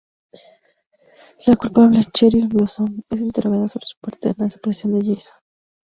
La 1.45 1.55
"culpable" 1.55 2.03
Cheryl 2.11 2.47
Blossom 2.47 3.03
es 3.11 3.21
interrogada 3.21 3.67
sobre 3.67 3.85
su 3.85 3.99
parte 3.99 4.29
en 4.29 4.35
la 4.39 4.45
desaparición 4.45 4.97
de 4.97 5.13
Jason. 5.13 5.37